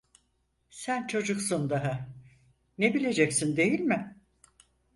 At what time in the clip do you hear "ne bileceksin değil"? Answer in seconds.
2.77-3.79